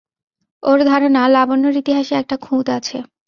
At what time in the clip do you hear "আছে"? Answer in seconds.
2.69-2.97